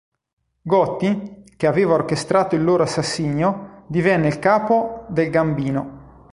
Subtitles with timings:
[0.63, 5.99] Gotti, che aveva orchestrato il loro assassinio, divenne il capo del Gambino.